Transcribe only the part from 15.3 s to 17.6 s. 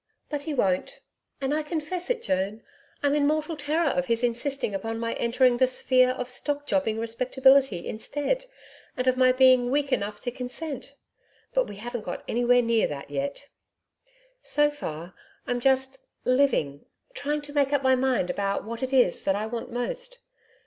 I'm just living trying to